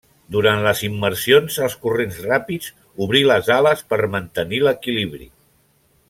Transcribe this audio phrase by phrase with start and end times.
[0.35, 2.71] Durant les immersions als corrents ràpids,
[3.07, 5.29] obri les ales per mantenir l'equilibri.